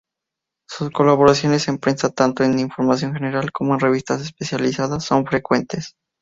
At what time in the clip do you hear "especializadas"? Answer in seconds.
4.23-5.03